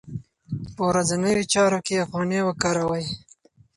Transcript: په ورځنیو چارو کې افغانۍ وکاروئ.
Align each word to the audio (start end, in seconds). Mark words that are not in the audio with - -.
په 0.75 0.81
ورځنیو 0.89 1.49
چارو 1.53 1.79
کې 1.85 2.03
افغانۍ 2.05 2.39
وکاروئ. 2.43 3.05